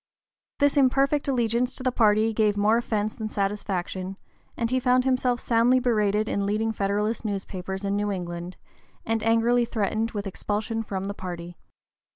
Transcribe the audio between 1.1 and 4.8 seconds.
allegiance to the party gave more offence than satisfaction, and he